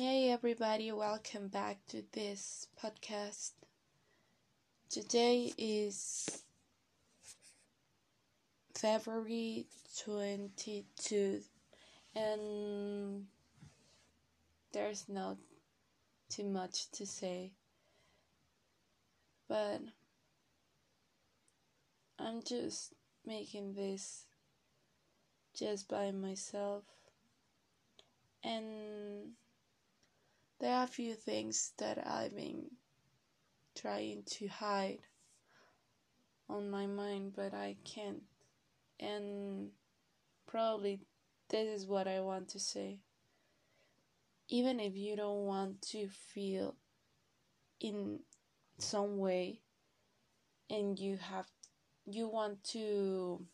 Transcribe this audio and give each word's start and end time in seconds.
Hey 0.00 0.30
everybody, 0.30 0.92
welcome 0.92 1.48
back 1.48 1.78
to 1.88 2.04
this 2.12 2.68
podcast. 2.80 3.50
Today 4.88 5.52
is 5.58 6.44
February 8.76 9.66
22 10.04 11.40
and 12.14 13.26
there's 14.72 15.08
not 15.08 15.36
too 16.28 16.44
much 16.44 16.88
to 16.92 17.04
say. 17.04 17.50
But 19.48 19.80
I'm 22.20 22.44
just 22.44 22.94
making 23.26 23.74
this 23.74 24.26
just 25.58 25.88
by 25.88 26.12
myself 26.12 26.84
and 28.44 29.32
there 30.60 30.74
are 30.74 30.84
a 30.84 30.88
few 30.88 31.14
things 31.14 31.72
that 31.78 32.04
I've 32.06 32.34
been 32.34 32.70
trying 33.76 34.24
to 34.26 34.48
hide 34.48 34.98
on 36.48 36.70
my 36.70 36.86
mind, 36.86 37.32
but 37.36 37.54
I 37.54 37.76
can't. 37.84 38.22
And 38.98 39.70
probably 40.46 41.00
this 41.48 41.82
is 41.82 41.86
what 41.86 42.08
I 42.08 42.20
want 42.20 42.48
to 42.50 42.58
say. 42.58 42.98
Even 44.48 44.80
if 44.80 44.96
you 44.96 45.14
don't 45.14 45.46
want 45.46 45.82
to 45.82 46.08
feel 46.08 46.74
in 47.80 48.20
some 48.78 49.18
way 49.18 49.60
and 50.70 50.98
you 50.98 51.16
have 51.16 51.46
you 52.06 52.28
want 52.28 52.62
to 52.64 53.44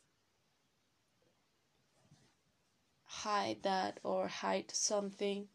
hide 3.04 3.56
that 3.62 3.98
or 4.04 4.28
hide 4.28 4.70
something 4.70 5.48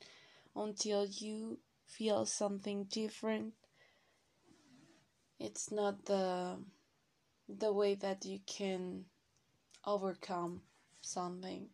until 0.55 1.05
you 1.05 1.59
feel 1.85 2.26
something 2.26 2.85
different. 2.85 3.53
It's 5.39 5.72
not 5.72 6.05
the 6.05 6.59
the 7.50 7.73
way 7.73 7.95
that 7.95 8.25
you 8.25 8.39
can 8.45 9.05
overcome 9.86 10.64
something. 11.02 11.70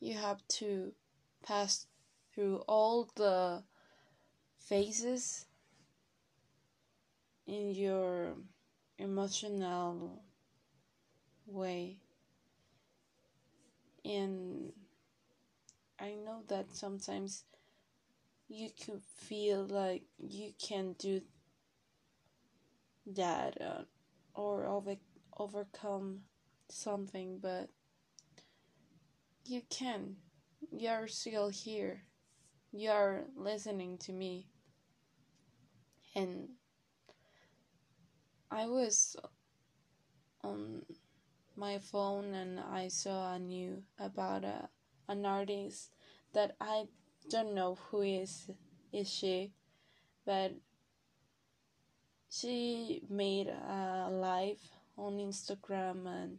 You 0.00 0.14
have 0.14 0.46
to 0.60 0.94
pass 1.42 1.86
through 2.34 2.58
all 2.68 3.10
the 3.16 3.64
phases 4.58 5.46
in 7.46 7.70
your 7.74 8.34
emotional 8.98 10.22
way. 11.46 11.98
And 14.04 14.72
i 15.98 16.14
know 16.14 16.42
that 16.48 16.66
sometimes 16.74 17.44
you 18.48 18.70
could 18.84 19.02
feel 19.02 19.66
like 19.66 20.02
you 20.18 20.52
can 20.58 20.94
do 20.98 21.20
that 23.06 23.60
uh, 23.60 23.82
or 24.34 24.66
over, 24.66 24.96
overcome 25.38 26.20
something, 26.68 27.38
but 27.40 27.68
you 29.46 29.62
can. 29.70 30.16
You're 30.70 31.08
still 31.08 31.48
here. 31.48 32.02
You're 32.72 33.24
listening 33.36 33.98
to 33.98 34.12
me. 34.12 34.46
And 36.16 36.48
I 38.50 38.66
was 38.66 39.16
on 40.42 40.82
my 41.56 41.78
phone 41.78 42.34
and 42.34 42.60
I 42.60 42.88
saw 42.88 43.34
a 43.34 43.38
new 43.38 43.82
about 43.98 44.44
a, 44.44 44.68
an 45.08 45.24
artist 45.26 45.90
that 46.32 46.56
I 46.60 46.84
don't 47.28 47.54
know 47.54 47.78
who 47.90 48.02
is 48.02 48.50
is 48.92 49.10
she, 49.10 49.52
but 50.24 50.52
she 52.30 53.02
made 53.08 53.48
a 53.48 54.08
live 54.10 54.60
on 54.96 55.18
Instagram 55.18 56.06
and 56.06 56.38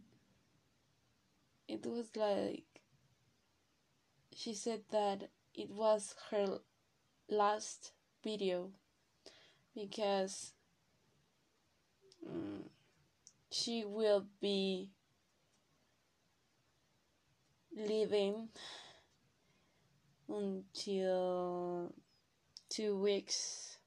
it 1.67 1.85
was 1.85 2.15
like 2.15 2.63
she 4.33 4.53
said 4.53 4.81
that 4.91 5.29
it 5.53 5.69
was 5.69 6.15
her 6.29 6.59
last 7.29 7.91
video 8.23 8.69
because 9.73 10.53
um, 12.29 12.63
she 13.49 13.83
will 13.85 14.25
be 14.41 14.89
leaving 17.75 18.49
until 20.27 21.93
two 22.69 22.97
weeks. 22.97 23.77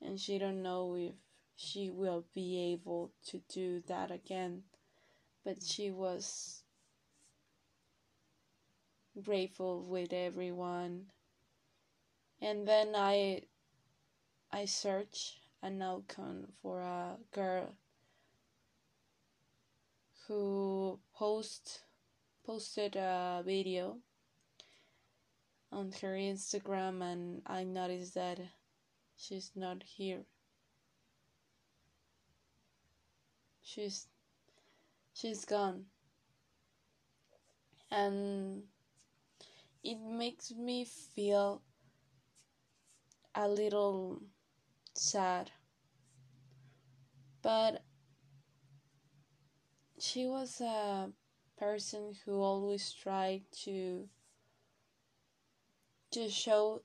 And 0.00 0.18
she 0.18 0.38
don't 0.38 0.62
know 0.62 0.94
if 0.96 1.14
she 1.56 1.90
will 1.90 2.24
be 2.34 2.72
able 2.72 3.12
to 3.26 3.42
do 3.52 3.82
that 3.88 4.10
again. 4.10 4.62
But 5.44 5.62
she 5.62 5.90
was 5.90 6.62
grateful 9.22 9.82
with 9.84 10.12
everyone. 10.12 11.06
And 12.40 12.68
then 12.68 12.94
i 12.94 13.42
i 14.52 14.64
search 14.64 15.40
an 15.62 15.82
icon 15.82 16.46
for 16.62 16.80
a 16.80 17.16
girl 17.32 17.74
who 20.26 21.00
post 21.14 21.80
posted 22.46 22.96
a 22.96 23.42
video 23.44 23.98
on 25.70 25.92
her 26.00 26.14
Instagram 26.14 27.02
and 27.02 27.42
I 27.46 27.64
noticed 27.64 28.14
that 28.14 28.40
she's 29.16 29.50
not 29.54 29.82
here. 29.82 30.24
She's 33.62 34.06
she's 35.12 35.44
gone. 35.44 35.84
And 37.90 38.62
it 39.82 39.98
makes 40.00 40.52
me 40.52 40.84
feel 40.84 41.62
a 43.34 43.48
little 43.48 44.22
sad. 44.94 45.50
But 47.42 47.82
she 49.98 50.26
was 50.26 50.60
a 50.60 51.10
person 51.56 52.14
who 52.24 52.40
always 52.40 52.92
tried 52.92 53.42
to 53.64 54.08
to 56.18 56.28
show 56.28 56.82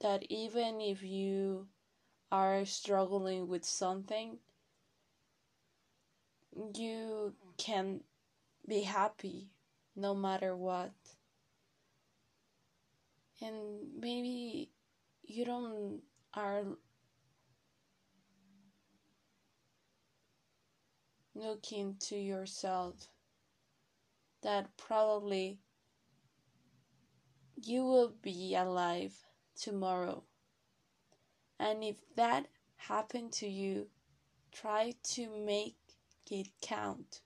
that 0.00 0.24
even 0.28 0.80
if 0.80 1.04
you 1.04 1.68
are 2.32 2.64
struggling 2.64 3.46
with 3.46 3.64
something, 3.64 4.38
you 6.74 7.32
can 7.58 8.00
be 8.66 8.80
happy 8.80 9.46
no 9.94 10.14
matter 10.16 10.56
what. 10.56 10.90
And 13.40 13.54
maybe 14.00 14.70
you 15.22 15.44
don't 15.44 16.00
are 16.34 16.64
looking 21.36 21.94
to 22.00 22.16
yourself 22.16 22.94
that 24.42 24.76
probably 24.76 25.60
you 27.66 27.84
will 27.84 28.12
be 28.22 28.54
alive 28.54 29.14
tomorrow. 29.60 30.22
And 31.58 31.84
if 31.84 31.96
that 32.16 32.46
happened 32.76 33.32
to 33.34 33.48
you, 33.48 33.86
try 34.50 34.94
to 35.14 35.28
make 35.30 35.76
it 36.30 36.48
count. 36.60 37.20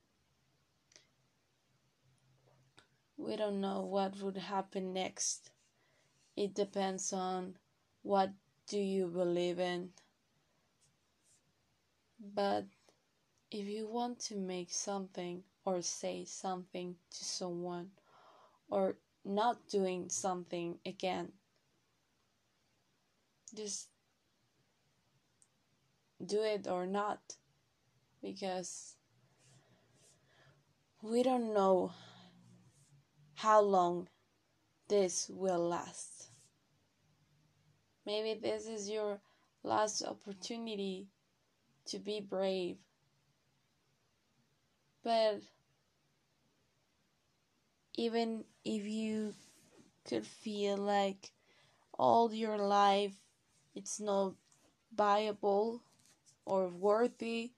We 3.16 3.36
don't 3.36 3.60
know 3.60 3.80
what 3.80 4.20
would 4.20 4.36
happen 4.36 4.92
next. 4.92 5.50
It 6.36 6.54
depends 6.54 7.12
on 7.12 7.56
what 8.03 8.30
do 8.68 8.78
you 8.78 9.06
believe 9.06 9.59
in. 9.59 9.91
But 12.34 12.66
if 13.50 13.66
you 13.66 13.88
want 13.88 14.18
to 14.21 14.36
make 14.36 14.71
something 14.71 15.44
or 15.65 15.80
say 15.80 16.24
something 16.24 16.97
to 17.10 17.24
someone 17.24 17.91
or 18.68 18.97
not 19.26 19.68
doing 19.68 20.08
something 20.08 20.78
again. 20.86 21.32
Just 23.54 23.88
do 26.24 26.42
it 26.42 26.66
or 26.66 26.86
not 26.86 27.20
because 28.22 28.96
we 31.02 31.22
don't 31.22 31.52
know 31.52 31.92
how 33.34 33.60
long 33.60 34.08
this 34.88 35.28
will 35.28 35.68
last. 35.68 36.28
Maybe 38.06 38.38
this 38.40 38.66
is 38.66 38.88
your 38.88 39.20
last 39.62 40.02
opportunity 40.02 41.08
to 41.86 41.98
be 41.98 42.20
brave. 42.20 42.76
But 45.02 45.42
even 47.97 48.45
if 48.65 48.84
you 48.84 49.34
could 50.04 50.27
feel 50.27 50.77
like 50.77 51.33
all 51.98 52.33
your 52.33 52.59
life 52.59 53.15
it's 53.75 54.01
not 54.01 54.33
viable 54.95 55.83
or 56.47 56.69
worthy, 56.69 57.53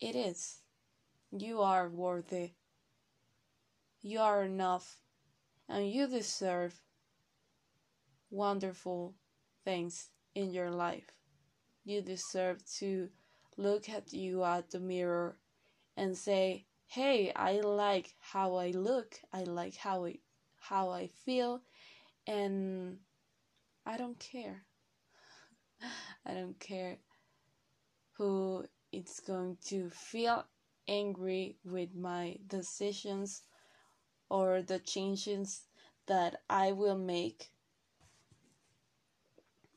it 0.00 0.14
is. 0.14 0.60
You 1.32 1.62
are 1.62 1.88
worthy. 1.88 2.52
You 4.02 4.20
are 4.20 4.44
enough. 4.44 4.98
And 5.66 5.90
you 5.90 6.06
deserve 6.06 6.78
wonderful 8.30 9.14
things 9.64 10.10
in 10.34 10.52
your 10.52 10.70
life. 10.70 11.10
You 11.84 12.02
deserve 12.02 12.62
to 12.78 13.08
look 13.56 13.88
at 13.88 14.12
you 14.12 14.44
at 14.44 14.70
the 14.70 14.80
mirror 14.80 15.38
and 15.96 16.18
say, 16.18 16.66
"Hey, 16.86 17.32
I 17.34 17.60
like 17.60 18.14
how 18.20 18.54
I 18.56 18.70
look. 18.70 19.20
I 19.32 19.44
like 19.44 19.76
how 19.76 20.04
I 20.06 20.18
how 20.56 20.90
I 20.90 21.08
feel 21.08 21.62
and 22.26 22.98
I 23.86 23.96
don't 23.96 24.18
care. 24.18 24.64
I 26.26 26.34
don't 26.34 26.58
care 26.58 26.98
who 28.12 28.64
is 28.92 29.20
going 29.20 29.56
to 29.66 29.90
feel 29.90 30.44
angry 30.88 31.56
with 31.64 31.94
my 31.94 32.38
decisions 32.46 33.42
or 34.28 34.62
the 34.62 34.78
changes 34.78 35.66
that 36.06 36.42
I 36.48 36.72
will 36.72 36.98
make, 36.98 37.50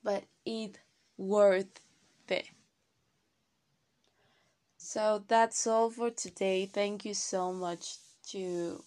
but 0.04 0.24
it 0.46 0.80
worth 1.18 1.80
it. 2.30 2.48
So 4.88 5.22
that's 5.28 5.68
all 5.68 5.90
for 5.90 6.12
today. 6.12 6.66
Thank 6.66 7.04
you 7.04 7.14
so 7.14 7.52
much 7.52 7.98
to 8.32 8.82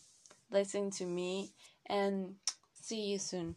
listen 0.50 0.90
to 0.92 1.04
me 1.04 1.52
and 1.84 2.36
see 2.72 3.02
you 3.12 3.18
soon. 3.18 3.54